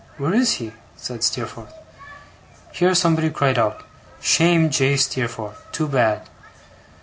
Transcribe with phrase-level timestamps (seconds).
[0.17, 1.75] where is he?' said Steerforth.
[2.71, 3.83] Here somebody cried out,
[4.19, 4.97] 'Shame, J.
[4.97, 5.63] Steerforth!
[5.71, 6.27] Too bad!